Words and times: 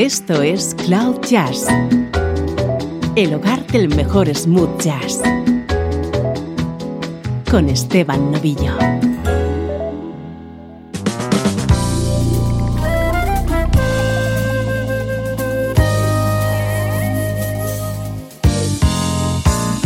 Esto 0.00 0.40
es 0.40 0.74
Cloud 0.86 1.20
Jazz, 1.28 1.66
el 3.16 3.34
hogar 3.34 3.66
del 3.66 3.94
mejor 3.94 4.34
smooth 4.34 4.80
jazz, 4.80 5.20
con 7.50 7.68
Esteban 7.68 8.32
Novillo. 8.32 8.78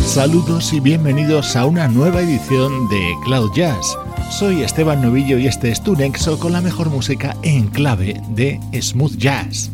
Saludos 0.04 0.72
y 0.72 0.78
bienvenidos 0.78 1.56
a 1.56 1.66
una 1.66 1.88
nueva 1.88 2.20
edición 2.20 2.88
de 2.88 3.14
Cloud 3.24 3.50
Jazz. 3.56 3.98
Soy 4.30 4.62
Esteban 4.62 5.02
Novillo 5.02 5.38
y 5.38 5.48
este 5.48 5.72
es 5.72 5.82
tu 5.82 5.96
nexo 5.96 6.38
con 6.38 6.52
la 6.52 6.60
mejor 6.60 6.88
música 6.88 7.36
en 7.42 7.66
clave 7.66 8.22
de 8.28 8.60
smooth 8.80 9.16
jazz. 9.16 9.73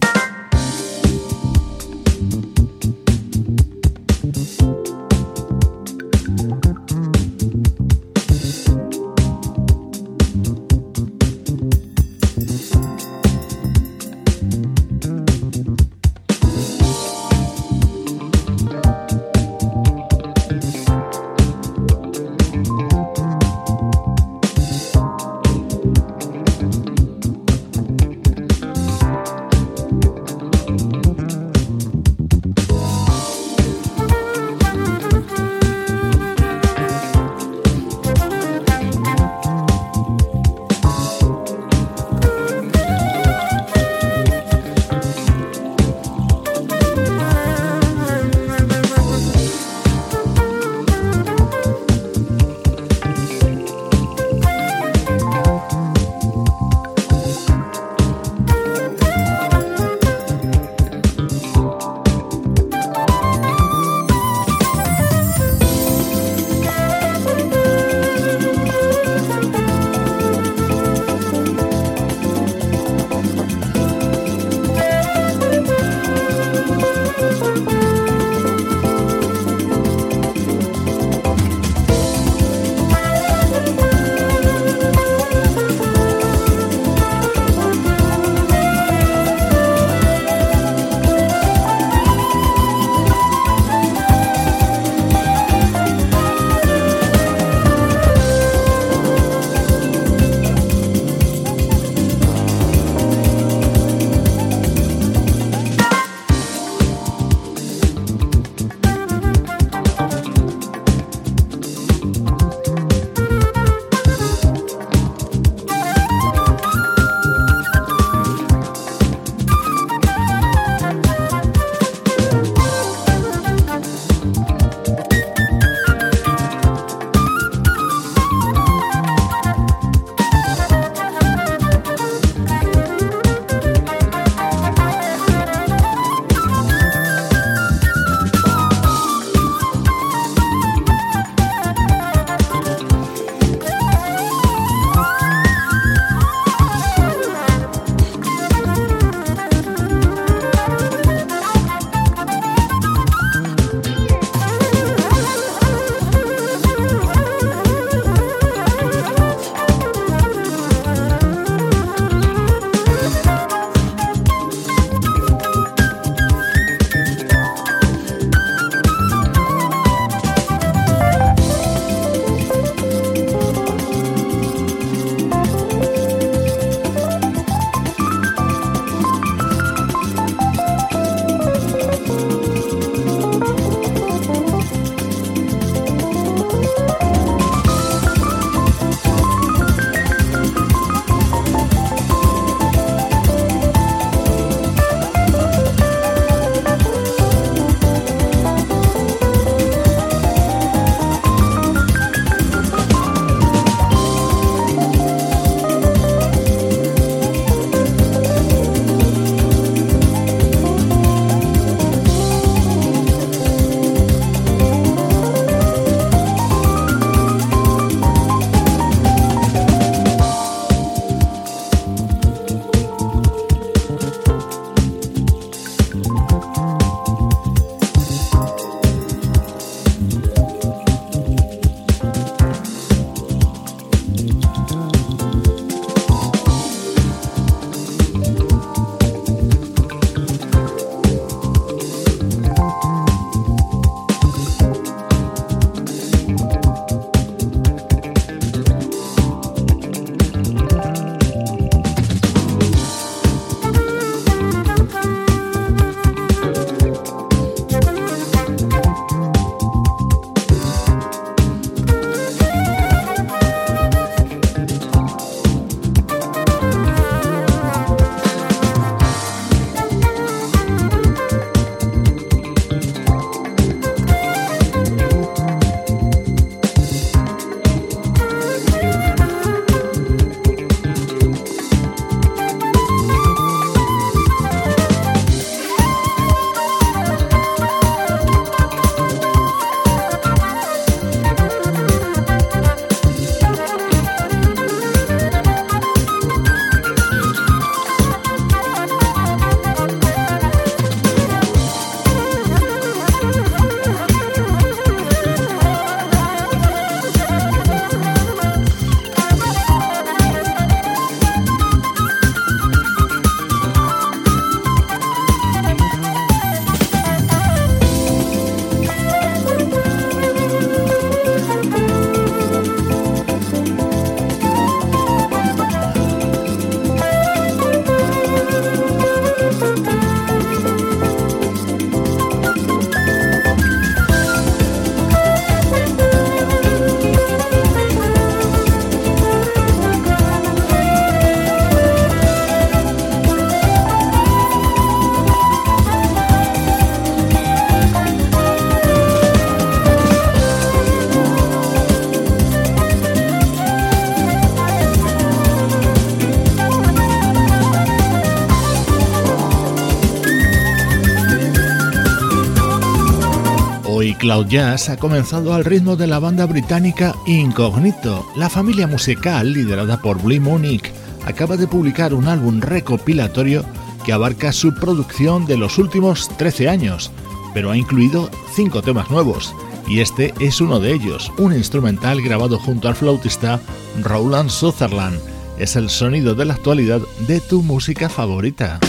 Cloud 364.21 364.49
Jazz 364.49 364.91
ha 364.91 364.99
comenzado 364.99 365.55
al 365.55 365.65
ritmo 365.65 365.97
de 365.97 366.07
la 366.07 366.19
banda 366.19 366.45
británica 366.45 367.15
Incognito. 367.27 368.27
La 368.37 368.51
familia 368.51 368.87
musical, 368.87 369.51
liderada 369.51 370.03
por 370.03 370.21
Blue 370.21 370.39
Monique, 370.39 370.93
acaba 371.25 371.57
de 371.57 371.67
publicar 371.67 372.13
un 372.13 372.29
álbum 372.29 372.61
recopilatorio 372.61 373.65
que 374.05 374.13
abarca 374.13 374.53
su 374.53 374.75
producción 374.75 375.47
de 375.47 375.57
los 375.57 375.79
últimos 375.79 376.29
13 376.37 376.69
años, 376.69 377.11
pero 377.55 377.71
ha 377.71 377.79
incluido 377.79 378.31
5 378.55 378.83
temas 378.83 379.11
nuevos, 379.11 379.55
y 379.89 380.01
este 380.01 380.35
es 380.39 380.61
uno 380.61 380.81
de 380.81 380.93
ellos, 380.93 381.33
un 381.39 381.55
instrumental 381.55 382.21
grabado 382.21 382.59
junto 382.59 382.89
al 382.89 382.97
flautista 382.97 383.59
Roland 384.03 384.51
Sutherland. 384.51 385.19
Es 385.59 385.77
el 385.77 385.89
sonido 385.89 386.35
de 386.35 386.45
la 386.45 386.55
actualidad 386.55 387.01
de 387.27 387.41
tu 387.41 387.63
música 387.63 388.11
favorita. 388.11 388.81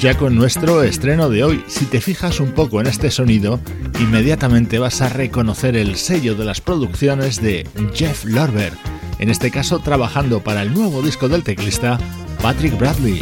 Ya 0.00 0.16
con 0.16 0.34
nuestro 0.34 0.82
estreno 0.82 1.28
de 1.28 1.44
hoy. 1.44 1.62
Si 1.68 1.84
te 1.84 2.00
fijas 2.00 2.40
un 2.40 2.52
poco 2.52 2.80
en 2.80 2.86
este 2.86 3.10
sonido, 3.10 3.60
inmediatamente 3.98 4.78
vas 4.78 5.02
a 5.02 5.10
reconocer 5.10 5.76
el 5.76 5.96
sello 5.96 6.34
de 6.34 6.46
las 6.46 6.62
producciones 6.62 7.42
de 7.42 7.68
Jeff 7.92 8.24
Lorber, 8.24 8.72
en 9.18 9.28
este 9.28 9.50
caso 9.50 9.80
trabajando 9.80 10.42
para 10.42 10.62
el 10.62 10.72
nuevo 10.72 11.02
disco 11.02 11.28
del 11.28 11.42
teclista 11.42 11.98
Patrick 12.40 12.78
Bradley. 12.78 13.20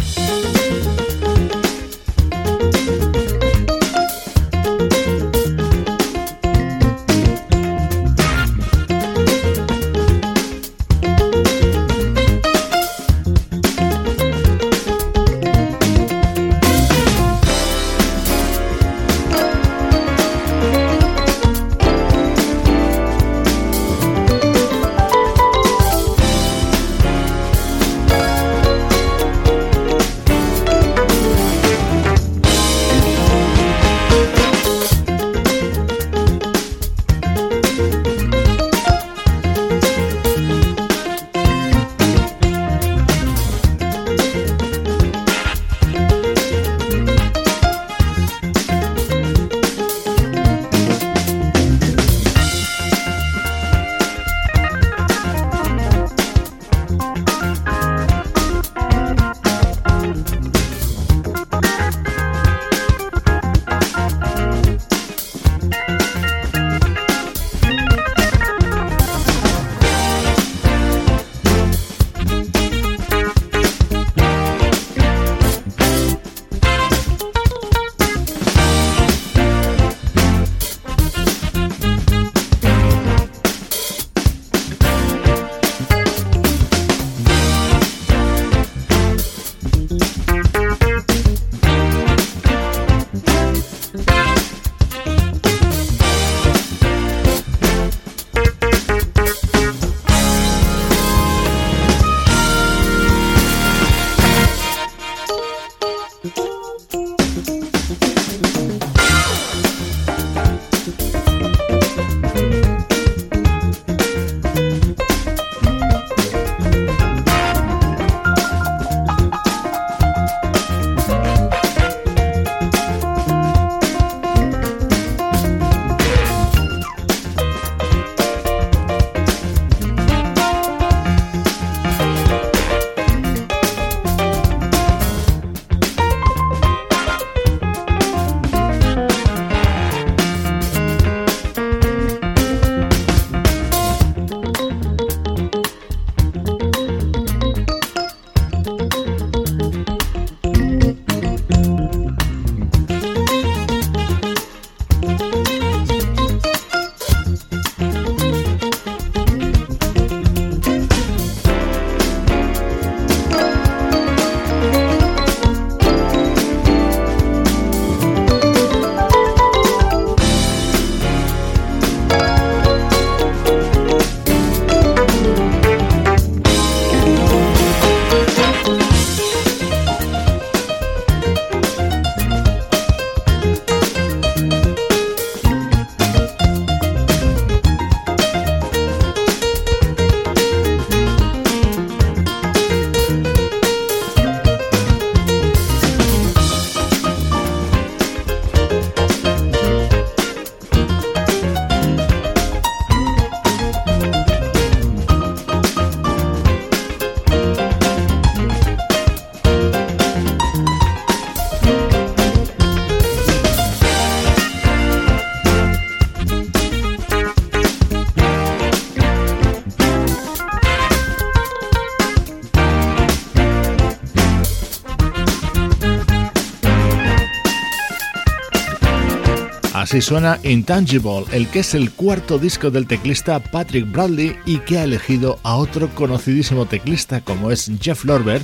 Así 229.88 230.02
suena 230.02 230.38
Intangible, 230.42 231.25
el 231.33 231.49
que 231.49 231.61
es 231.61 231.73
el 231.73 231.90
cuarto 231.90 232.38
disco 232.38 232.71
del 232.71 232.87
teclista 232.87 233.38
Patrick 233.38 233.90
Bradley 233.90 234.37
y 234.45 234.59
que 234.59 234.76
ha 234.76 234.85
elegido 234.85 235.38
a 235.42 235.57
otro 235.57 235.88
conocidísimo 235.95 236.66
teclista 236.66 237.23
como 237.23 237.50
es 237.50 237.73
Jeff 237.80 238.04
Lorber 238.04 238.42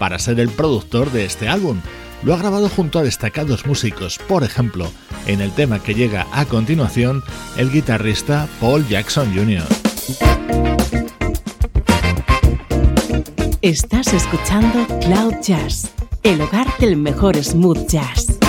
para 0.00 0.18
ser 0.18 0.40
el 0.40 0.48
productor 0.48 1.12
de 1.12 1.26
este 1.26 1.48
álbum. 1.48 1.80
lo 2.24 2.34
ha 2.34 2.38
grabado 2.38 2.68
junto 2.68 2.98
a 2.98 3.04
destacados 3.04 3.66
músicos, 3.66 4.18
por 4.18 4.42
ejemplo, 4.42 4.90
en 5.28 5.40
el 5.40 5.52
tema 5.52 5.80
que 5.80 5.94
llega 5.94 6.26
a 6.32 6.44
continuación, 6.44 7.22
el 7.56 7.70
guitarrista 7.70 8.48
Paul 8.60 8.84
Jackson 8.88 9.32
Jr. 9.32 9.62
Estás 13.62 14.12
escuchando 14.12 14.88
Cloud 15.02 15.34
Jazz, 15.40 15.92
el 16.24 16.40
hogar 16.40 16.66
del 16.80 16.96
mejor 16.96 17.36
smooth 17.36 17.86
jazz. 17.86 18.40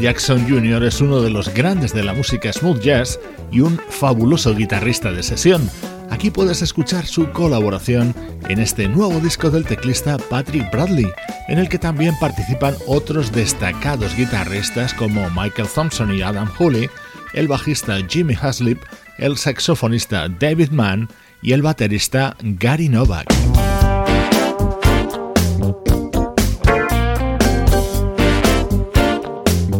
Jackson 0.00 0.48
Jr. 0.48 0.84
es 0.84 1.00
uno 1.00 1.20
de 1.20 1.30
los 1.30 1.52
grandes 1.52 1.92
de 1.92 2.02
la 2.02 2.12
música 2.12 2.52
smooth 2.52 2.80
jazz 2.80 3.18
y 3.50 3.60
un 3.60 3.80
fabuloso 3.88 4.54
guitarrista 4.54 5.12
de 5.12 5.22
sesión. 5.22 5.68
Aquí 6.10 6.30
puedes 6.30 6.62
escuchar 6.62 7.06
su 7.06 7.30
colaboración 7.32 8.14
en 8.48 8.60
este 8.60 8.88
nuevo 8.88 9.20
disco 9.20 9.50
del 9.50 9.64
teclista 9.64 10.16
Patrick 10.18 10.70
Bradley, 10.70 11.06
en 11.48 11.58
el 11.58 11.68
que 11.68 11.78
también 11.78 12.14
participan 12.20 12.74
otros 12.86 13.32
destacados 13.32 14.14
guitarristas 14.16 14.94
como 14.94 15.28
Michael 15.30 15.68
Thompson 15.74 16.14
y 16.14 16.22
Adam 16.22 16.48
Hooley, 16.58 16.88
el 17.32 17.48
bajista 17.48 17.98
Jimmy 18.08 18.36
Haslip, 18.40 18.80
el 19.18 19.36
saxofonista 19.36 20.28
David 20.28 20.70
Mann 20.70 21.08
y 21.42 21.52
el 21.52 21.62
baterista 21.62 22.36
Gary 22.42 22.88
Novak. 22.88 23.26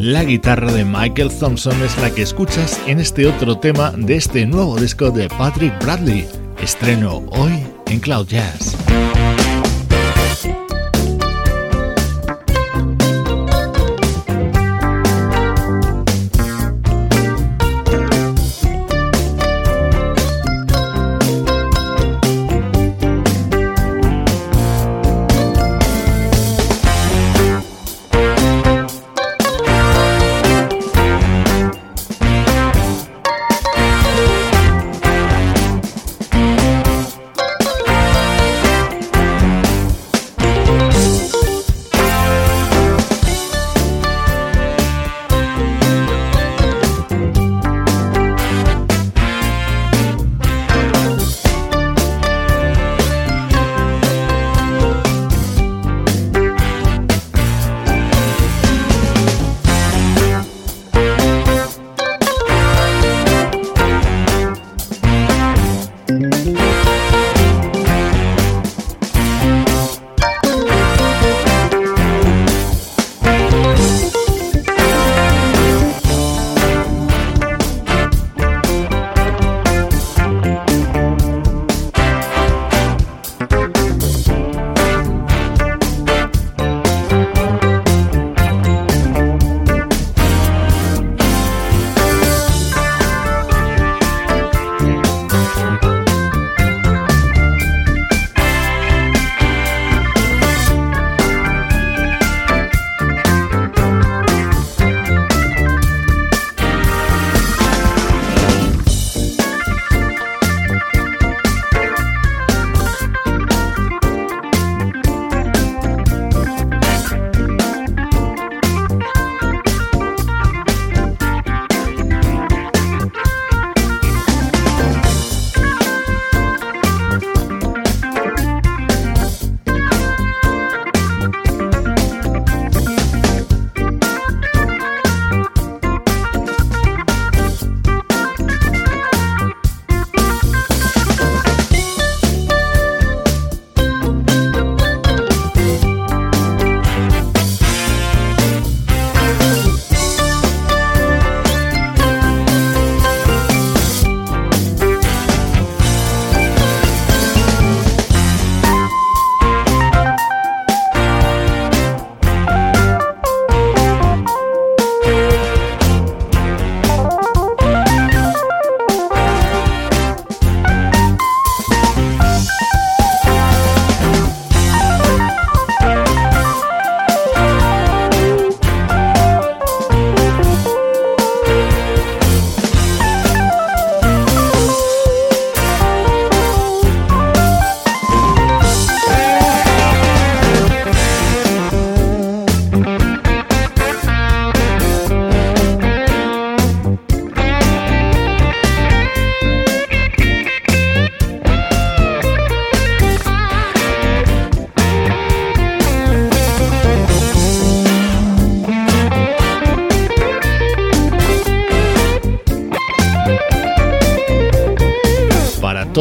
La 0.05 0.23
guitarra 0.23 0.71
de 0.71 0.85
Michael 0.85 1.31
Thompson 1.31 1.83
es 1.83 1.97
la 1.97 2.11
que 2.11 2.21
escuchas 2.21 2.79
en 2.87 3.01
este 3.01 3.27
otro 3.27 3.59
tema 3.59 3.91
de 3.97 4.17
este 4.17 4.45
nuevo 4.45 4.79
disco 4.79 5.11
de 5.11 5.31
Patrick 5.31 5.83
Bradley, 5.83 6.29
estreno 6.61 7.25
hoy 7.31 7.67
en 7.87 8.01
Cloud 8.01 8.27
Jazz. 8.27 8.77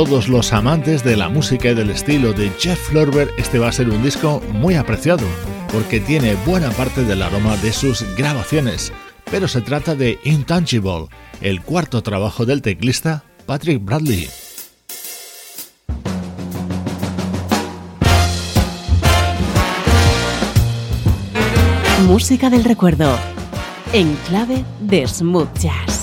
Todos 0.06 0.28
los 0.28 0.52
amantes 0.52 1.02
de 1.02 1.16
la 1.16 1.30
música 1.30 1.70
y 1.70 1.76
del 1.76 1.90
estilo 1.90 2.34
de 2.34 2.52
Jeff 2.60 2.92
Lorber, 2.92 3.30
este 3.38 3.58
va 3.58 3.70
a 3.70 3.72
ser 3.72 3.90
un 3.90 4.04
disco 4.04 4.42
muy 4.52 4.76
apreciado, 4.76 5.26
porque 5.72 6.02
tiene 6.02 6.36
buena 6.46 6.72
parte 6.72 7.06
del 7.06 7.22
aroma 7.22 7.56
de 7.58 7.72
sus 7.72 8.04
grabaciones. 8.18 8.92
Pero 9.32 9.48
se 9.48 9.62
trata 9.62 9.96
de 9.96 10.20
Intangible, 10.26 11.08
el 11.40 11.62
cuarto 11.62 12.04
trabajo 12.04 12.46
del 12.46 12.62
teclista 12.62 13.24
Patrick 13.46 13.82
Bradley. 13.82 14.28
Música 22.08 22.50
del 22.50 22.66
recuerdo, 22.66 23.18
en 23.94 24.14
clave 24.28 24.66
de 24.82 25.08
smooth 25.08 25.58
jazz. 25.58 26.03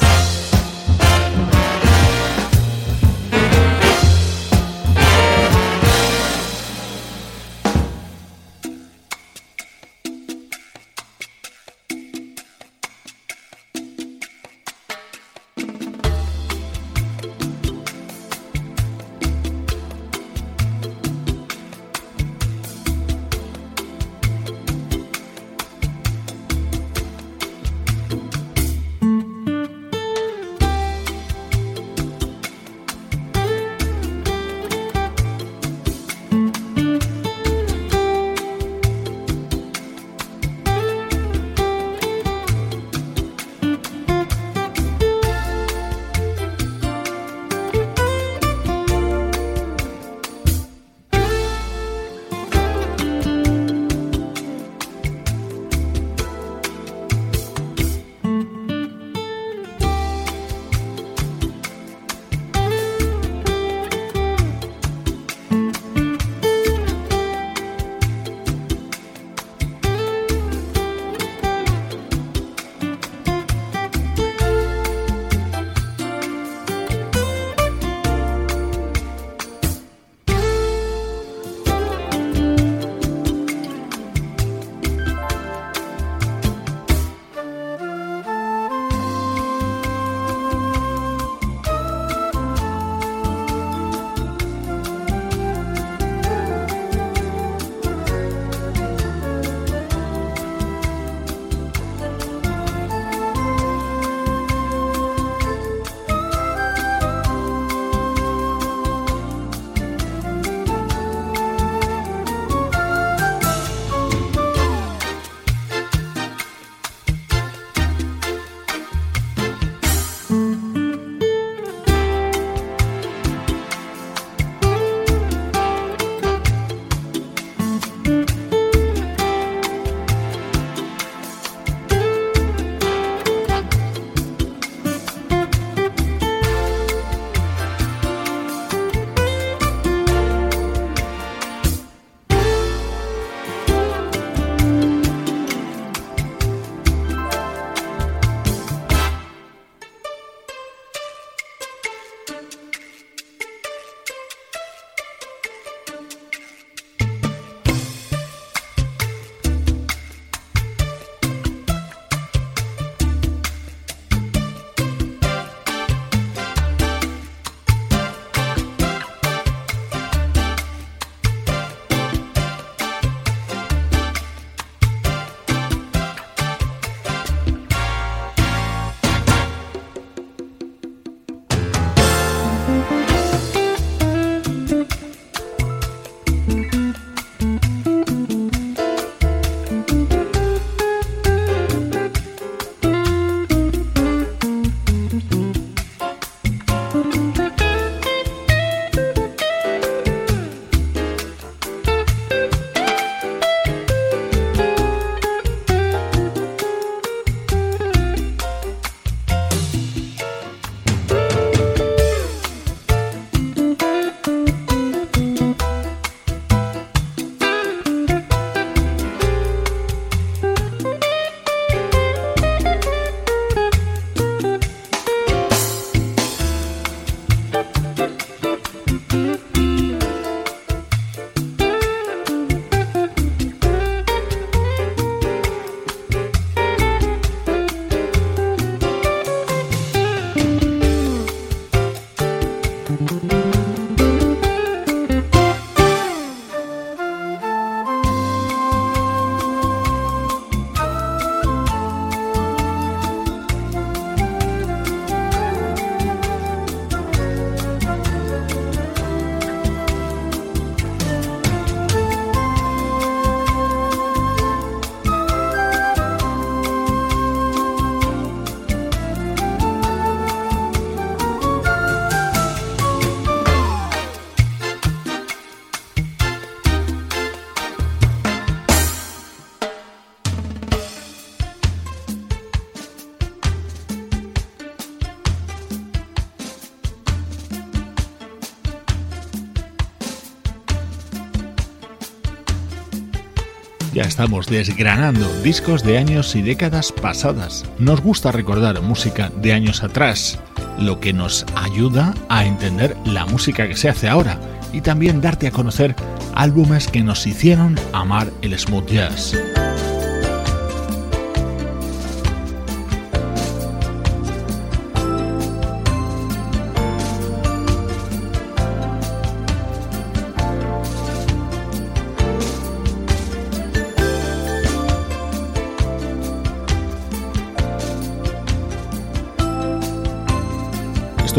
Estamos 294.10 294.48
desgranando 294.48 295.32
discos 295.42 295.84
de 295.84 295.96
años 295.96 296.34
y 296.34 296.42
décadas 296.42 296.90
pasadas. 296.90 297.64
Nos 297.78 298.00
gusta 298.00 298.32
recordar 298.32 298.82
música 298.82 299.30
de 299.36 299.52
años 299.52 299.84
atrás, 299.84 300.40
lo 300.80 300.98
que 300.98 301.12
nos 301.12 301.46
ayuda 301.54 302.12
a 302.28 302.44
entender 302.44 302.96
la 303.04 303.24
música 303.24 303.68
que 303.68 303.76
se 303.76 303.88
hace 303.88 304.08
ahora 304.08 304.40
y 304.72 304.80
también 304.80 305.20
darte 305.20 305.46
a 305.46 305.52
conocer 305.52 305.94
álbumes 306.34 306.88
que 306.88 307.04
nos 307.04 307.24
hicieron 307.24 307.78
amar 307.92 308.32
el 308.42 308.58
smooth 308.58 308.90
jazz. 308.90 309.36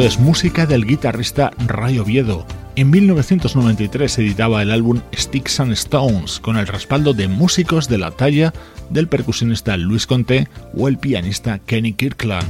Es 0.01 0.19
música 0.19 0.65
del 0.65 0.87
guitarrista 0.87 1.51
Ray 1.67 1.99
Oviedo. 1.99 2.47
En 2.75 2.89
1993 2.89 4.17
editaba 4.17 4.63
el 4.63 4.71
álbum 4.71 4.99
Sticks 5.15 5.59
and 5.59 5.73
Stones 5.73 6.39
con 6.39 6.57
el 6.57 6.65
respaldo 6.65 7.13
de 7.13 7.27
músicos 7.27 7.87
de 7.87 7.99
la 7.99 8.09
talla 8.09 8.51
del 8.89 9.07
percusionista 9.07 9.77
Luis 9.77 10.07
Conté 10.07 10.47
o 10.75 10.87
el 10.87 10.97
pianista 10.97 11.59
Kenny 11.59 11.93
Kirkland. 11.93 12.47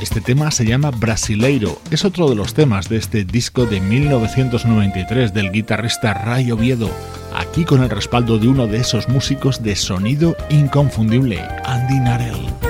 Este 0.00 0.20
tema 0.20 0.50
se 0.50 0.66
llama 0.66 0.90
Brasileiro, 0.90 1.80
es 1.92 2.04
otro 2.04 2.28
de 2.28 2.34
los 2.34 2.52
temas 2.52 2.88
de 2.88 2.96
este 2.96 3.24
disco 3.24 3.64
de 3.64 3.80
1993 3.80 5.32
del 5.32 5.52
guitarrista 5.52 6.14
Ray 6.14 6.50
Oviedo 6.50 6.90
aquí 7.56 7.64
con 7.64 7.82
el 7.82 7.88
respaldo 7.88 8.38
de 8.38 8.48
uno 8.48 8.66
de 8.66 8.76
esos 8.76 9.08
músicos 9.08 9.62
de 9.62 9.76
sonido 9.76 10.36
inconfundible, 10.50 11.40
Andy 11.64 12.00
Narell. 12.00 12.65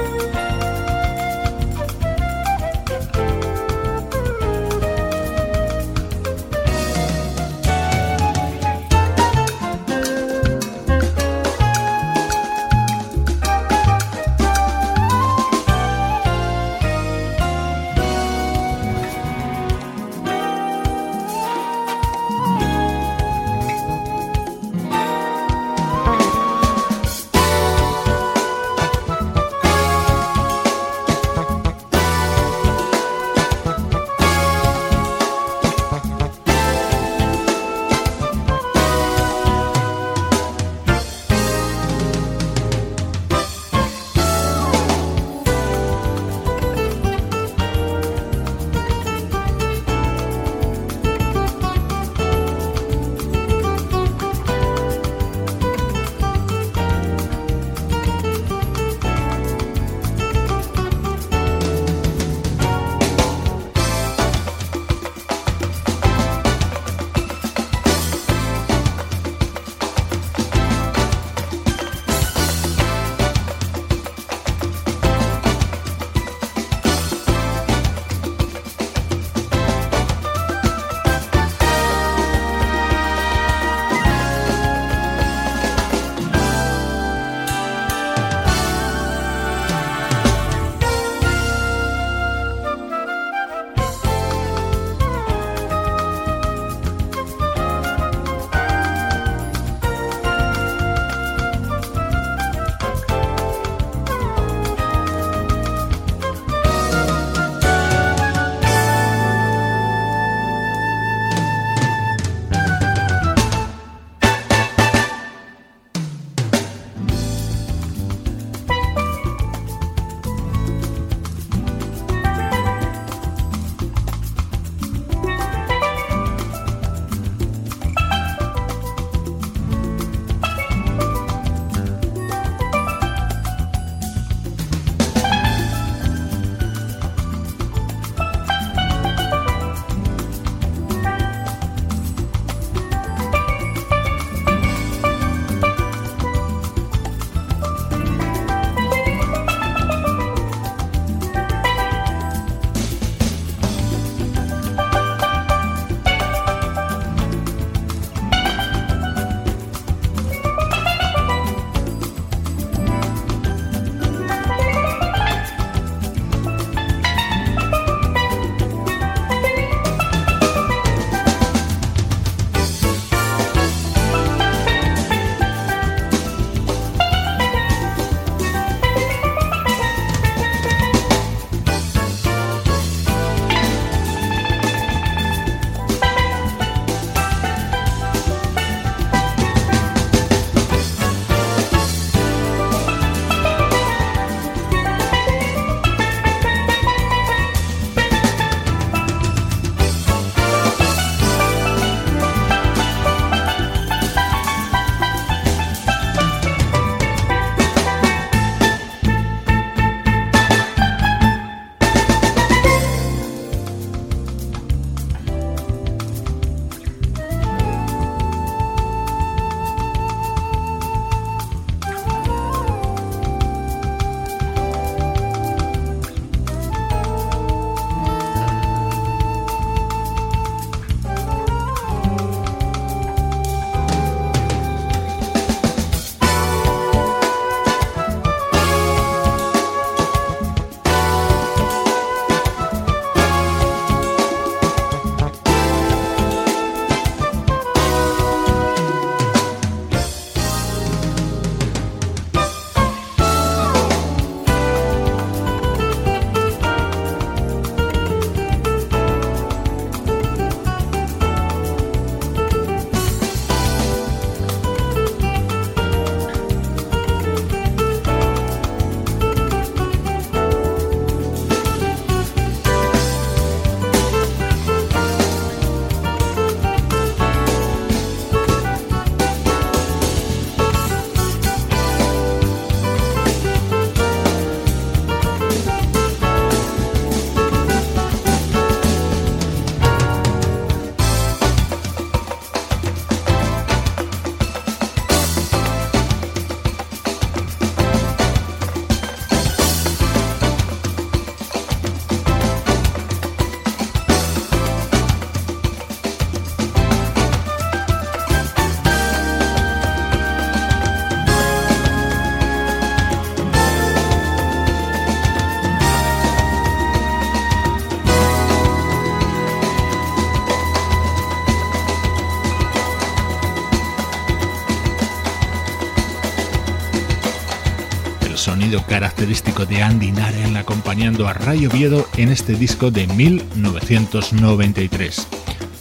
Característico 328.96 329.66
de 329.66 329.82
Andy 329.82 330.10
Naren 330.10 330.56
acompañando 330.56 331.28
a 331.28 331.34
Ray 331.34 331.66
Oviedo 331.66 332.08
en 332.16 332.30
este 332.30 332.54
disco 332.54 332.90
de 332.90 333.06
1993. 333.06 335.28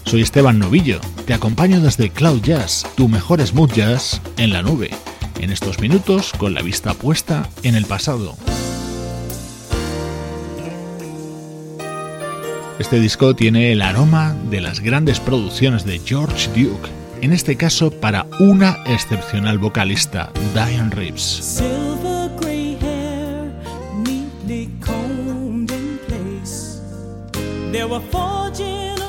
Soy 0.04 0.21
Esteban 0.21 0.60
Novillo, 0.60 0.99
te 1.25 1.34
acompaño 1.34 1.80
desde 1.80 2.10
Cloud 2.10 2.41
Jazz, 2.41 2.86
tu 2.97 3.08
mejor 3.08 3.41
smooth 3.41 3.71
jazz 3.71 4.19
en 4.36 4.51
la 4.51 4.62
nube, 4.62 4.89
en 5.39 5.49
estos 5.49 5.80
minutos 5.80 6.34
con 6.38 6.54
la 6.54 6.62
vista 6.62 6.93
puesta 6.93 7.47
en 7.63 7.75
el 7.75 7.86
pasado. 7.86 8.36
Este 12.80 12.99
disco 12.99 13.34
tiene 13.34 13.71
el 13.71 13.82
aroma 13.82 14.36
de 14.49 14.60
las 14.60 14.82
grandes 14.82 15.21
producciones 15.21 15.86
de 15.86 15.99
George 15.99 16.49
Duke, 16.49 16.89
en 17.21 17.32
este 17.32 17.56
caso 17.56 17.91
para 17.91 18.28
una 18.41 18.80
excepcional 18.86 19.58
vocalista, 19.58 20.34
Diane 20.54 20.89
Reeves. 20.89 21.63
eu 27.86 27.93
a 27.93 28.02
foge 28.02 29.04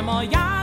grandma, 0.00 0.22
yeah. 0.22 0.59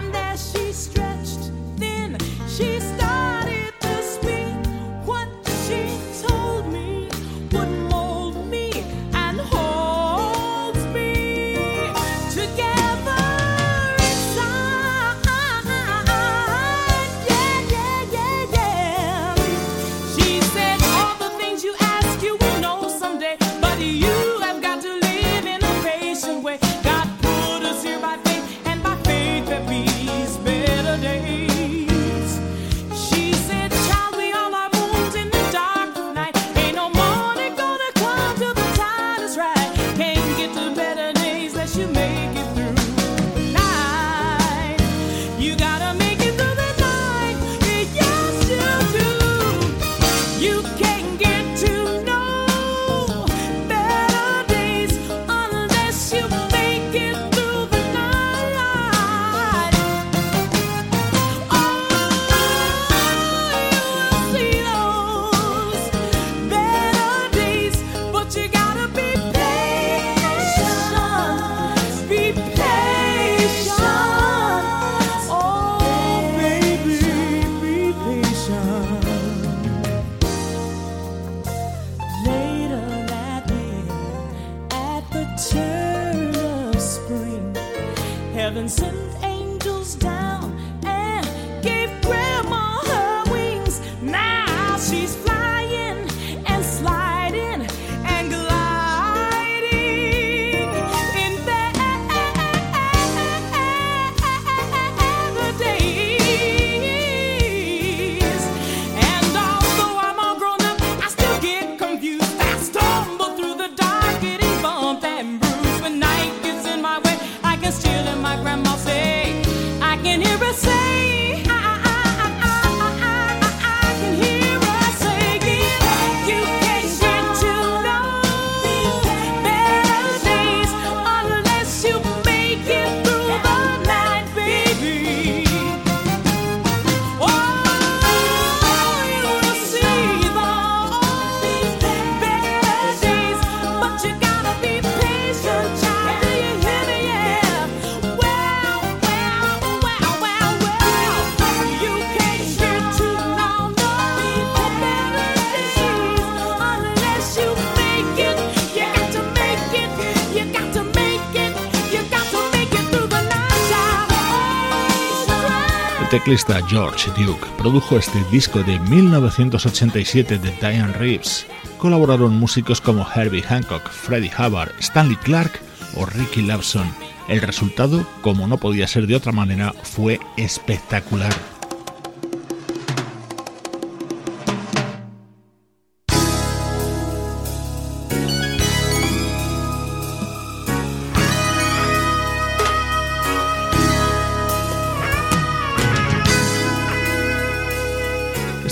Teclista 166.28 166.62
George 166.68 167.10
Duke 167.12 167.48
produjo 167.58 167.98
este 167.98 168.22
disco 168.30 168.62
de 168.62 168.78
1987 168.80 170.38
de 170.38 170.52
Diane 170.60 170.92
Reeves. 170.92 171.48
Colaboraron 171.78 172.38
músicos 172.38 172.82
como 172.82 173.08
Herbie 173.10 173.42
Hancock, 173.44 173.90
Freddie 173.90 174.34
Hubbard, 174.38 174.74
Stanley 174.80 175.16
Clark 175.16 175.62
o 175.96 176.06
Ricky 176.06 176.42
Lawson. 176.42 176.94
El 177.30 177.40
resultado, 177.40 178.06
como 178.22 178.46
no 178.46 178.58
podía 178.58 178.88
ser 178.88 179.08
de 179.08 179.16
otra 179.16 179.32
manera, 179.32 179.74
fue 179.84 180.20
espectacular. 180.36 181.34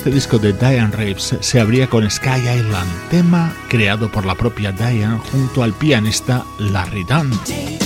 Este 0.06 0.14
disco 0.14 0.38
de 0.38 0.54
Diane 0.54 0.96
Reeves 0.96 1.36
se 1.40 1.60
abría 1.60 1.88
con 1.88 2.08
Sky 2.08 2.38
Island, 2.38 3.10
tema 3.10 3.52
creado 3.70 4.12
por 4.12 4.24
la 4.24 4.36
propia 4.36 4.72
Diane 4.72 5.18
junto 5.32 5.64
al 5.64 5.74
pianista 5.74 6.46
Larry 6.60 7.04
Dunn. 7.06 7.85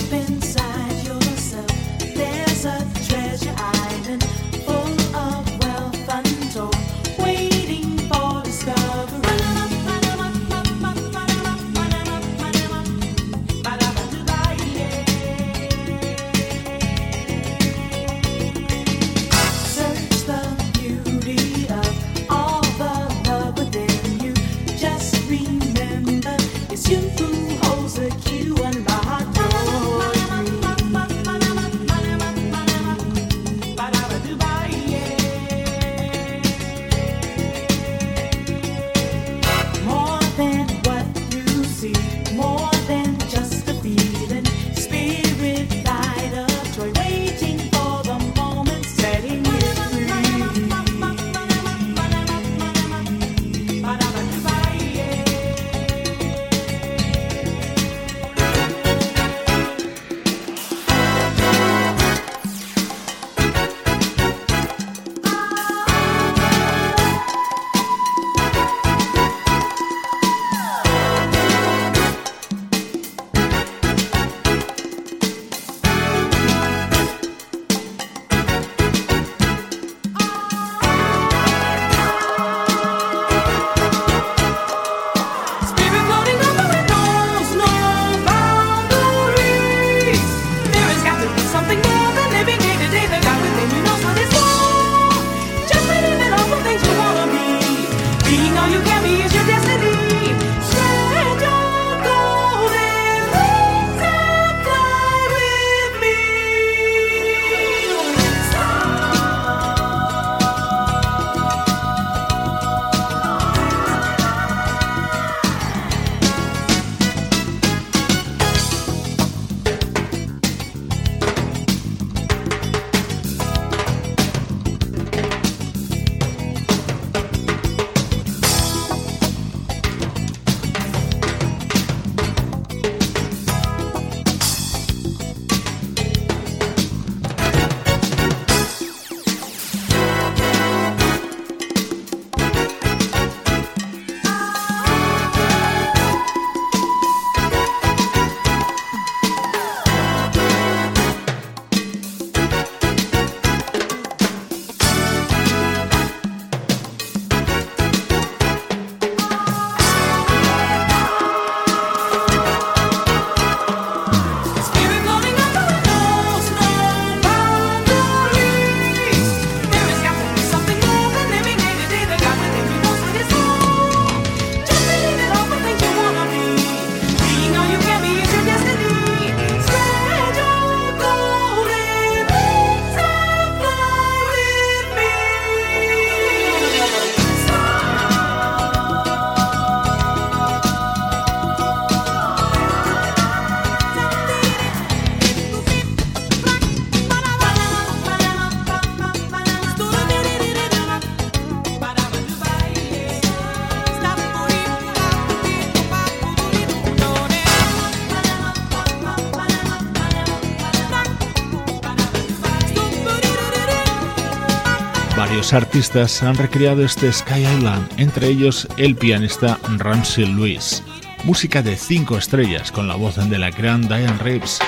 Artistas 215.53 216.21
han 216.23 216.35
recreado 216.35 216.83
este 216.83 217.11
Sky 217.11 217.45
Island, 217.57 217.87
entre 217.97 218.27
ellos 218.27 218.67
el 218.77 218.95
pianista 218.95 219.59
Ramsey 219.77 220.25
Lewis. 220.25 220.83
Música 221.23 221.61
de 221.61 221.75
5 221.75 222.17
estrellas 222.17 222.71
con 222.71 222.87
la 222.87 222.95
voz 222.95 223.15
de 223.29 223.37
la 223.37 223.49
gran 223.49 223.81
Diane 223.87 224.17
Reeves. 224.19 224.59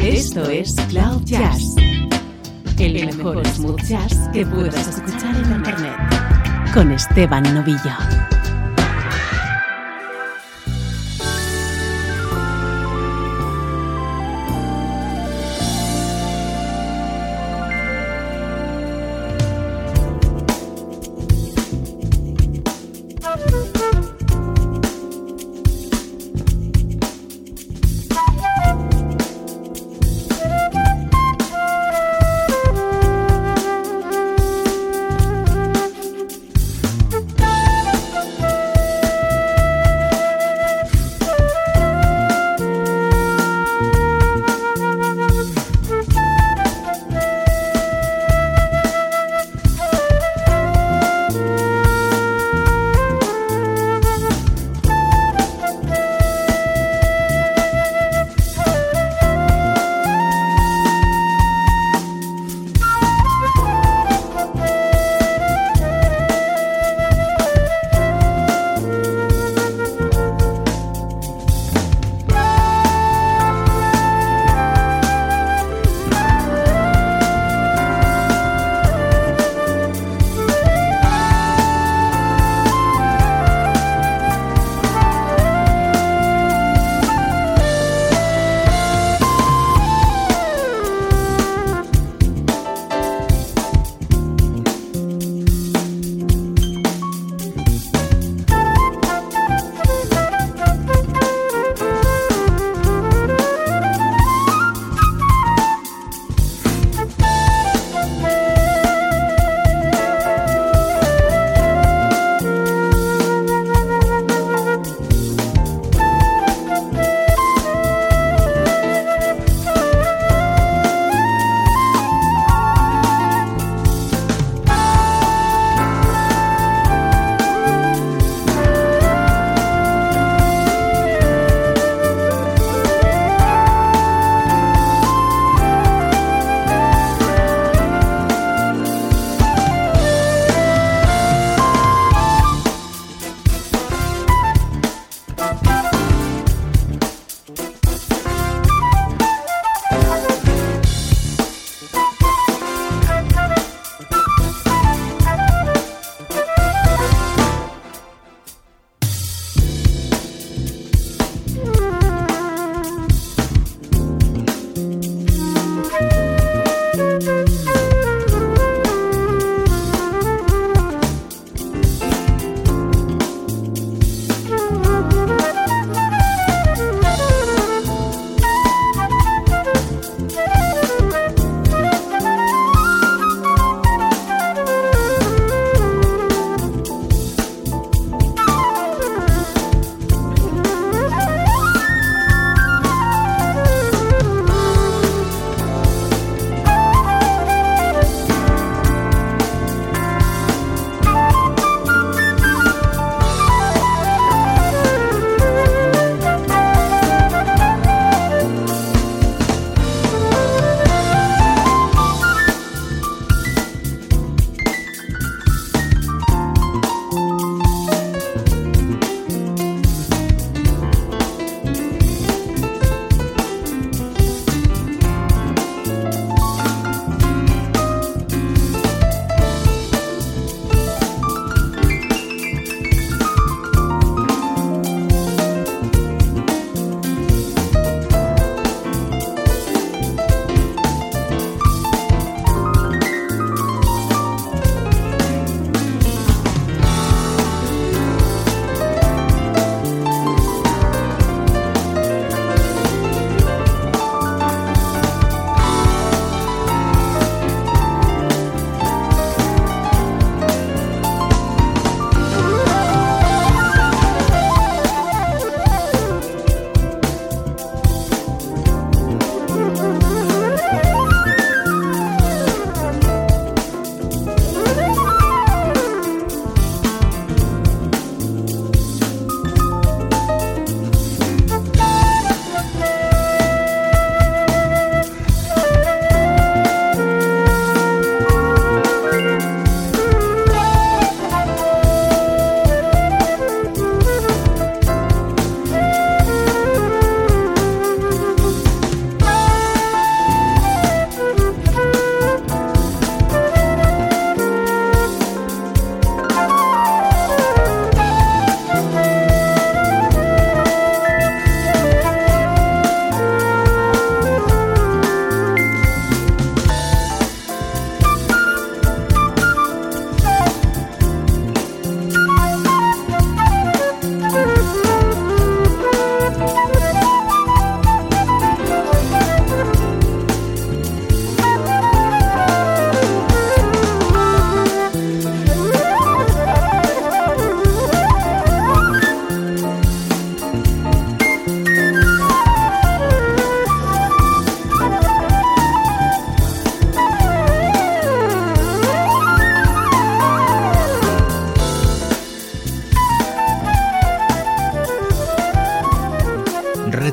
Esto 0.00 0.48
es 0.48 0.74
Cloud 0.88 1.22
Jazz, 1.24 1.74
el 2.78 3.06
mejor 3.06 3.46
smooth 3.46 3.82
jazz 3.82 4.28
que 4.32 4.44
puedas 4.46 4.88
escuchar 4.88 5.34
en 5.36 5.52
Internet, 5.52 6.72
con 6.72 6.92
Esteban 6.92 7.42
Novillo. 7.54 8.15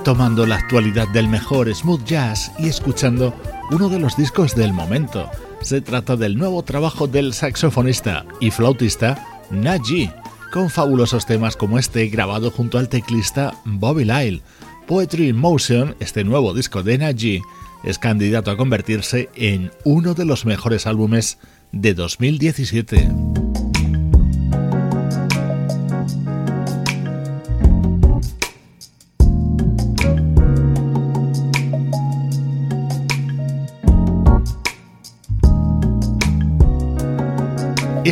Retomando 0.03 0.45
la 0.45 0.57
actualidad 0.57 1.07
del 1.07 1.29
mejor 1.29 1.73
smooth 1.73 2.03
jazz 2.03 2.51
y 2.59 2.67
escuchando 2.67 3.33
uno 3.71 3.87
de 3.87 3.99
los 3.99 4.17
discos 4.17 4.53
del 4.53 4.73
momento. 4.73 5.29
Se 5.61 5.79
trata 5.79 6.17
del 6.17 6.37
nuevo 6.37 6.61
trabajo 6.61 7.07
del 7.07 7.31
saxofonista 7.31 8.25
y 8.41 8.51
flautista 8.51 9.25
Naji, 9.49 10.11
con 10.51 10.69
fabulosos 10.69 11.25
temas 11.25 11.55
como 11.55 11.79
este 11.79 12.05
grabado 12.07 12.51
junto 12.51 12.79
al 12.79 12.89
teclista 12.89 13.53
Bobby 13.63 14.03
Lyle. 14.03 14.41
Poetry 14.87 15.29
in 15.29 15.37
Motion, 15.37 15.95
este 16.01 16.25
nuevo 16.25 16.53
disco 16.53 16.83
de 16.83 16.97
Naji, 16.97 17.41
es 17.85 17.97
candidato 17.97 18.51
a 18.51 18.57
convertirse 18.57 19.29
en 19.35 19.71
uno 19.85 20.15
de 20.15 20.25
los 20.25 20.45
mejores 20.45 20.85
álbumes 20.85 21.37
de 21.71 21.93
2017. 21.93 23.32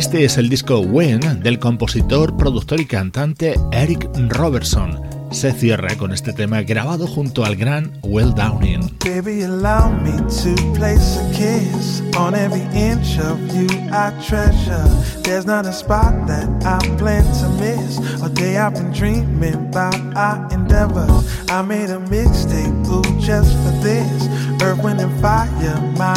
Este 0.02 0.24
es 0.24 0.36
el 0.36 0.48
disco 0.48 0.80
When 0.80 1.20
del 1.44 1.60
compositor, 1.60 2.36
productor 2.36 2.80
y 2.80 2.86
cantante 2.86 3.54
Eric 3.70 4.10
Robertson. 4.30 5.00
Se 5.30 5.52
cierra 5.52 5.94
con 5.96 6.12
este 6.12 6.32
tema 6.32 6.60
grabado 6.62 7.06
junto 7.06 7.44
al 7.44 7.54
gran 7.54 7.92
Will 8.02 8.34
Downing. 8.34 8.98
Baby, 9.04 9.44
allow 9.44 9.92
me 10.02 10.10
to 10.10 10.54
place 10.74 11.16
a 11.16 11.30
kiss 11.30 12.02
on 12.18 12.34
every 12.34 12.62
inch 12.74 13.16
of 13.20 13.38
you 13.54 13.68
I 13.92 14.10
treasure. 14.26 14.88
There's 15.22 15.46
not 15.46 15.66
a 15.66 15.72
spot 15.72 16.26
that 16.26 16.48
I 16.66 16.78
plan 16.96 17.24
to 17.40 17.48
miss. 17.60 17.98
A 18.22 18.28
day 18.28 18.58
I've 18.58 18.74
been 18.74 18.92
dreaming 18.92 19.54
about 19.54 19.94
our 20.16 20.48
endeavors. 20.52 21.10
I 21.48 21.62
made 21.62 21.90
a 21.90 22.00
mixtape, 22.10 22.88
ooh, 22.88 23.20
just 23.20 23.56
for 23.62 23.70
this. 23.84 24.28
Earth, 24.62 24.82
wind, 24.84 25.00
and 25.00 25.20
fire, 25.20 25.80
my 25.96 26.14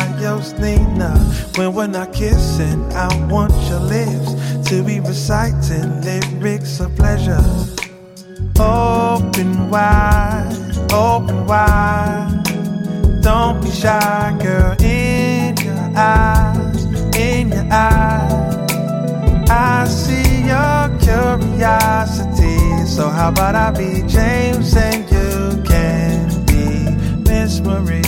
Nina. 0.59 1.17
When 1.55 1.73
we're 1.73 1.87
not 1.87 2.13
kissing, 2.13 2.83
I 2.93 3.07
want 3.25 3.51
your 3.69 3.79
lips 3.79 4.69
to 4.69 4.83
be 4.83 4.99
reciting 4.99 6.01
lyrics 6.01 6.79
of 6.79 6.95
pleasure. 6.95 7.43
Open 8.59 9.69
wide, 9.71 10.55
open 10.93 11.47
wide. 11.47 12.43
Don't 13.21 13.63
be 13.63 13.71
shy, 13.71 14.37
girl, 14.39 14.75
in 14.79 15.57
your 15.57 15.91
eyes, 15.97 16.85
in 17.15 17.49
your 17.49 17.67
eyes. 17.71 18.69
I 19.49 19.85
see 19.87 20.45
your 20.51 20.89
curiosity. 20.99 22.85
So, 22.85 23.09
how 23.09 23.29
about 23.29 23.55
I 23.55 23.71
be 23.71 24.03
James 24.07 24.75
and 24.75 25.03
you 25.09 25.63
can 25.63 26.45
be 26.45 27.29
Miss 27.29 27.59
Marie? 27.59 28.04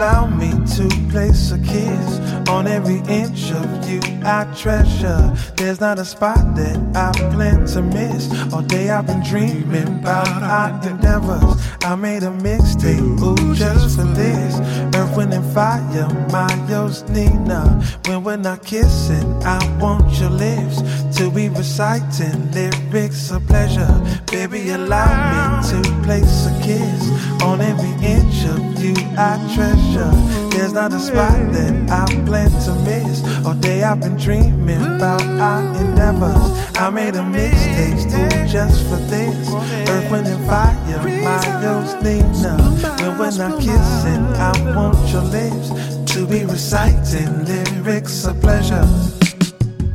Allow 0.00 0.26
me 0.26 0.48
to 0.64 0.88
place 1.10 1.52
a 1.52 1.58
kiss 1.58 2.48
on 2.48 2.66
every 2.66 3.00
inch 3.12 3.52
of 3.52 3.90
you 3.90 4.00
I 4.24 4.50
treasure. 4.56 5.34
There's 5.56 5.78
not 5.78 5.98
a 5.98 6.06
spot 6.06 6.54
that 6.56 6.78
I 6.96 7.12
plan 7.34 7.66
to 7.74 7.82
miss. 7.82 8.32
All 8.50 8.62
day 8.62 8.88
I've 8.88 9.06
been 9.06 9.22
dreaming 9.22 10.00
about 10.00 10.42
our 10.42 10.70
endeavors. 10.88 11.60
I 11.84 11.96
made 11.96 12.22
a 12.22 12.30
mixtape, 12.30 13.20
ooh, 13.20 13.54
just 13.54 13.96
for 13.96 14.04
this. 14.04 14.60
Earth, 14.96 15.14
wind, 15.18 15.34
and 15.34 15.44
fire, 15.52 16.08
my 16.32 16.48
yo's 16.70 17.02
Nina. 17.10 17.62
When 18.06 18.24
we're 18.24 18.38
not 18.38 18.64
kissing, 18.64 19.28
I 19.44 19.58
want 19.78 20.18
your 20.18 20.30
lips 20.30 20.80
to 21.18 21.30
be 21.30 21.50
reciting 21.50 22.50
lyrics 22.52 23.30
of 23.30 23.46
pleasure. 23.46 23.92
Baby, 24.30 24.70
allow 24.70 25.10
me 25.32 25.68
to 25.68 26.02
place 26.04 26.46
a 26.46 26.62
kiss 26.62 27.29
on 27.42 27.60
every 27.60 27.90
inch 28.06 28.44
of 28.44 28.60
you 28.82 28.94
I 29.16 29.36
treasure. 29.54 30.10
There's 30.50 30.72
not 30.72 30.92
a 30.92 30.98
spot 30.98 31.52
that 31.52 31.90
I 31.90 32.04
plan 32.26 32.50
to 32.50 32.74
miss. 32.84 33.22
All 33.46 33.54
day 33.54 33.82
I've 33.82 34.00
been 34.00 34.16
dreaming 34.16 34.82
about 34.82 35.22
our 35.22 35.62
endeavors. 35.76 36.50
I 36.76 36.90
made 36.90 37.16
a 37.16 37.22
mistake, 37.22 38.10
too 38.10 38.28
just 38.46 38.84
for 38.88 38.96
this. 38.96 39.48
Earth, 39.88 40.10
wind, 40.10 40.26
and 40.26 40.46
fire, 40.46 41.02
my 41.22 41.62
yo's 41.62 41.94
Nina. 42.02 42.56
But 42.98 43.18
when 43.18 43.36
not 43.36 43.60
kissing, 43.60 44.24
I 44.36 44.52
want 44.74 44.98
your 45.12 45.22
lips 45.22 45.70
to 46.12 46.26
be 46.26 46.44
reciting 46.44 47.44
lyrics 47.44 48.24
of 48.26 48.40
pleasure. 48.40 48.86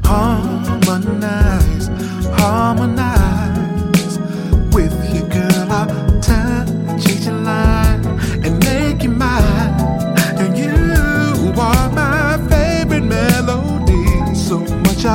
Harmonize, 0.03 1.87
harmonize 2.39 4.17
with 4.73 4.93
you, 5.13 5.14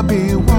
happy 0.02 0.49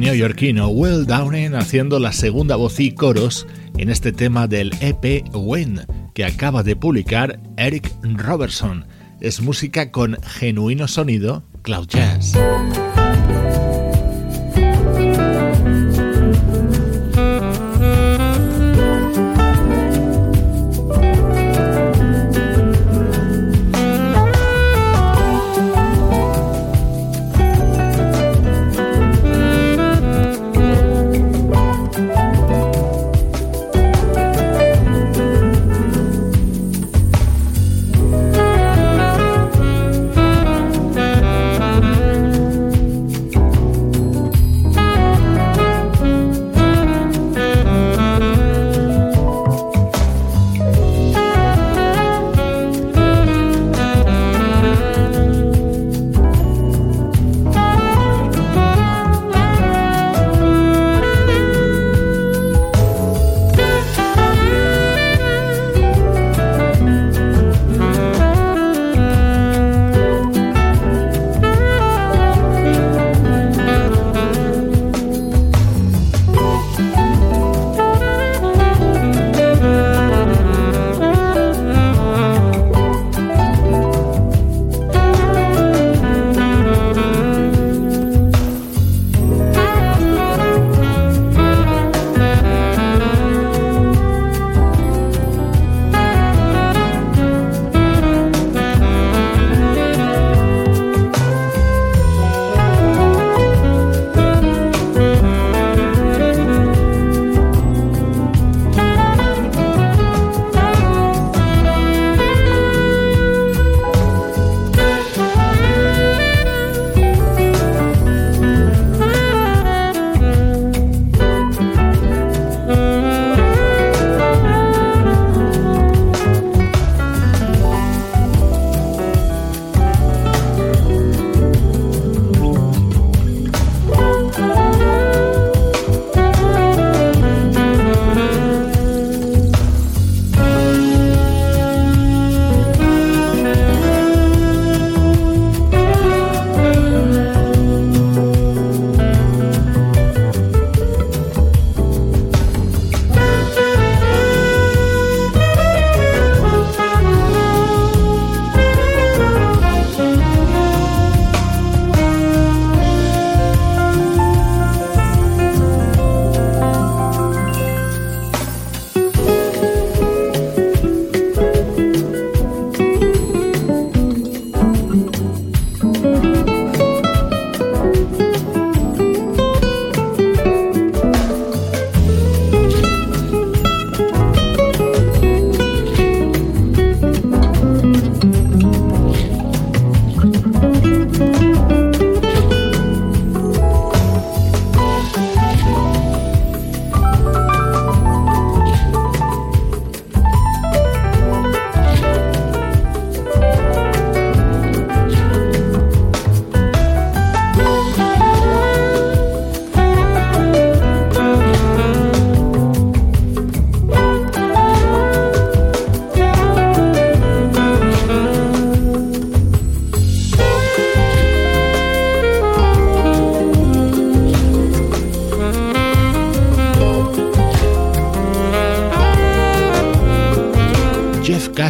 neoyorquino 0.00 0.68
Will 0.68 1.04
Downing 1.04 1.54
haciendo 1.54 1.98
la 1.98 2.12
segunda 2.12 2.56
voz 2.56 2.80
y 2.80 2.92
coros 2.92 3.46
en 3.76 3.90
este 3.90 4.12
tema 4.12 4.46
del 4.46 4.72
EP 4.80 5.22
When 5.34 5.86
que 6.14 6.24
acaba 6.24 6.62
de 6.62 6.74
publicar 6.74 7.38
Eric 7.58 7.92
Robertson. 8.02 8.86
Es 9.20 9.42
música 9.42 9.90
con 9.90 10.16
genuino 10.22 10.88
sonido 10.88 11.42
cloud 11.62 11.86
jazz. 11.88 12.32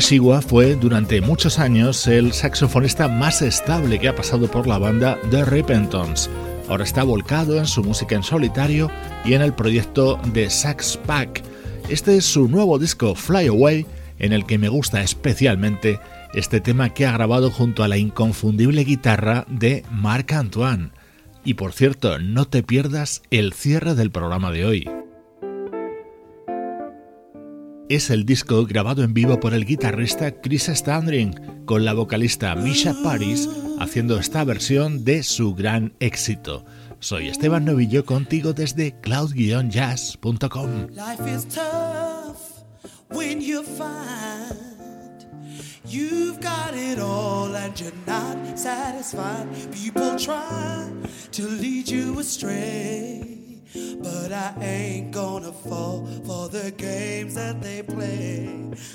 Kashiwa 0.00 0.40
fue 0.40 0.76
durante 0.76 1.20
muchos 1.20 1.58
años 1.58 2.06
el 2.06 2.32
saxofonista 2.32 3.06
más 3.06 3.42
estable 3.42 3.98
que 3.98 4.08
ha 4.08 4.16
pasado 4.16 4.50
por 4.50 4.66
la 4.66 4.78
banda 4.78 5.18
The 5.30 5.44
Repentance. 5.44 6.30
Ahora 6.70 6.84
está 6.84 7.02
volcado 7.02 7.58
en 7.58 7.66
su 7.66 7.84
música 7.84 8.14
en 8.14 8.22
solitario 8.22 8.90
y 9.26 9.34
en 9.34 9.42
el 9.42 9.52
proyecto 9.52 10.18
de 10.32 10.48
Sax 10.48 10.96
Pack. 11.04 11.42
Este 11.90 12.16
es 12.16 12.24
su 12.24 12.48
nuevo 12.48 12.78
disco 12.78 13.14
Fly 13.14 13.48
Away, 13.48 13.84
en 14.18 14.32
el 14.32 14.46
que 14.46 14.56
me 14.56 14.70
gusta 14.70 15.02
especialmente 15.02 16.00
este 16.32 16.62
tema 16.62 16.94
que 16.94 17.04
ha 17.04 17.12
grabado 17.12 17.50
junto 17.50 17.84
a 17.84 17.88
la 17.88 17.98
inconfundible 17.98 18.84
guitarra 18.84 19.44
de 19.48 19.84
Marc 19.90 20.32
Antoine. 20.32 20.92
Y 21.44 21.54
por 21.54 21.74
cierto, 21.74 22.18
no 22.18 22.46
te 22.46 22.62
pierdas 22.62 23.20
el 23.30 23.52
cierre 23.52 23.94
del 23.94 24.10
programa 24.10 24.50
de 24.50 24.64
hoy 24.64 24.99
es 27.90 28.08
el 28.10 28.24
disco 28.24 28.64
grabado 28.66 29.02
en 29.02 29.12
vivo 29.12 29.40
por 29.40 29.52
el 29.52 29.66
guitarrista 29.66 30.30
Chris 30.40 30.68
Standring, 30.68 31.64
con 31.66 31.84
la 31.84 31.92
vocalista 31.92 32.54
Misha 32.54 32.94
Paris 33.02 33.48
haciendo 33.80 34.16
esta 34.18 34.44
versión 34.44 35.04
de 35.04 35.24
su 35.24 35.56
gran 35.56 35.92
éxito. 35.98 36.64
Soy 37.00 37.26
Esteban 37.26 37.64
Novillo 37.64 38.04
contigo 38.04 38.52
desde 38.52 38.94
cloud-jazz.com. 39.00 40.86
You've 45.86 46.40
got 46.40 46.74
it 46.74 47.00
all 47.00 47.52
and 47.56 47.76
you're 47.80 47.90
not 48.06 48.56
satisfied. 48.56 49.48
People 49.72 50.16
try 50.16 50.88
to 51.32 51.48
lead 51.48 51.88
you 51.88 52.20
astray. 52.20 53.39
But 53.72 54.32
I 54.32 54.52
ain't 54.60 55.12
gonna 55.12 55.52
fall 55.52 56.04
for 56.24 56.48
the 56.48 56.72
games 56.72 57.36
that 57.36 57.62
they 57.62 57.82
play. 57.82 58.48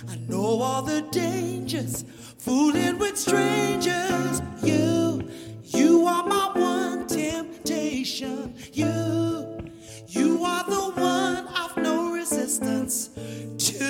I 0.09 0.15
know 0.28 0.61
all 0.61 0.82
the 0.82 1.01
dangers, 1.11 2.03
fooling 2.38 2.97
with 2.97 3.17
strangers. 3.17 4.41
You, 4.61 5.30
you 5.63 6.05
are 6.07 6.28
my 6.28 6.51
one 6.53 7.07
temptation. 7.07 8.53
You, 8.73 9.71
you 10.07 10.43
are 10.43 10.65
the 10.65 10.91
one 10.99 11.47
I've 11.47 11.78
no 11.78 12.11
resistance 12.11 13.07
to. 13.07 13.86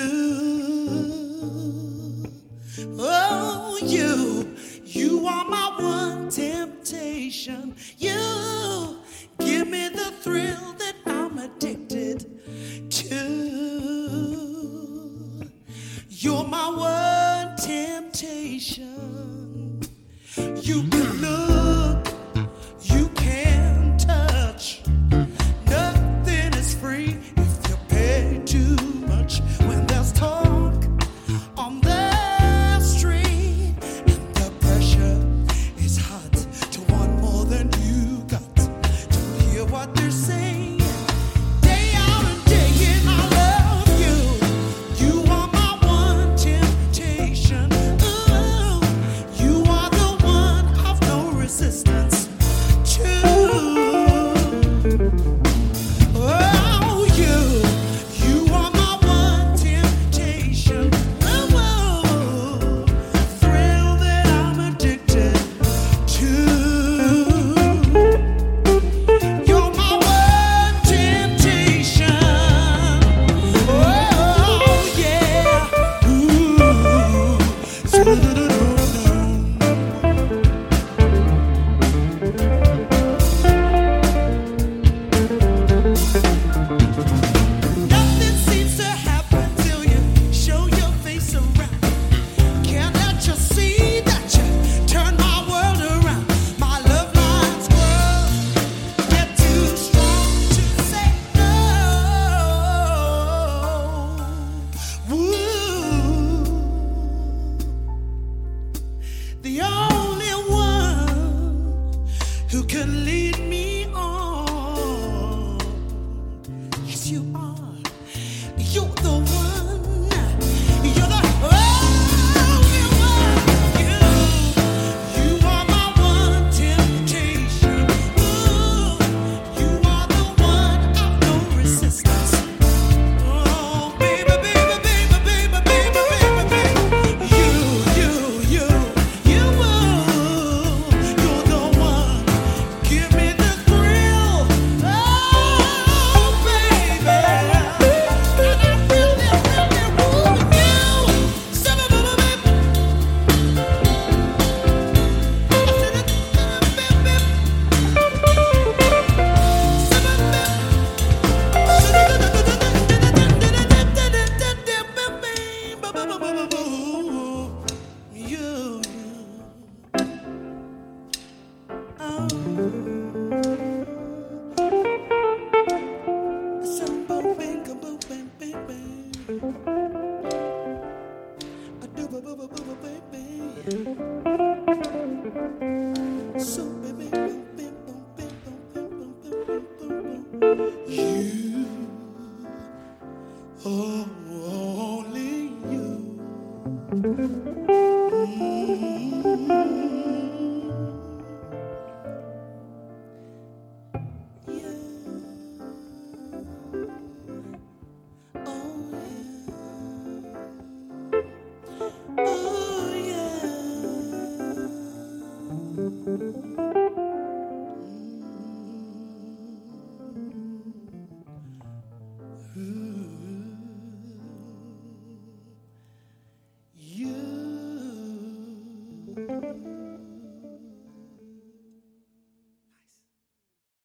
Oh, 2.98 3.78
you, 3.82 4.56
you 4.84 5.26
are 5.26 5.44
my 5.46 5.74
one 5.78 6.30
temptation. 6.30 7.74
You 7.98 8.96
Give 9.38 9.68
me 9.68 9.88
the 9.88 10.12
thrill 10.22 10.65